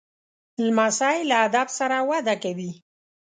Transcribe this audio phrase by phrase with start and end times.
[0.65, 2.71] لمسی له ادب سره وده کوي.